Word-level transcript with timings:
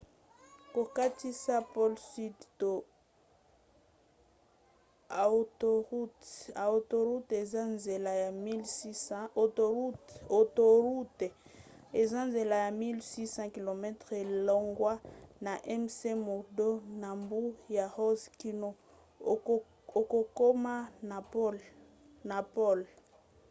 kokatisa 0.73 1.55
pole 1.73 1.97
sudi 2.09 2.43
to 2.59 2.71
autoroute 6.67 7.27
eza 12.01 12.21
nzela 12.23 12.57
ya 12.63 12.71
1 12.71 12.77
600 13.13 13.55
km 13.55 13.85
longwa 14.47 14.93
na 15.45 15.53
mcmurdo 15.81 16.69
na 17.01 17.09
mbu 17.21 17.41
ya 17.75 17.85
ross 17.97 18.21
kino 18.39 18.69
okokoma 19.99 20.73
na 22.33 22.39
pole 22.53 22.87